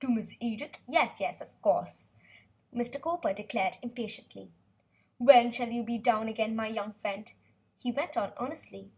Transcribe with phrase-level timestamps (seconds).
[0.00, 0.80] "To Miss Edith?
[0.88, 2.12] Yes, yes, of course,"
[2.74, 2.98] Mr.
[2.98, 4.50] Cowper declared, impatiently.
[5.18, 7.30] "When shall you be down again, my young friend?"
[7.76, 8.90] he went on earnestly.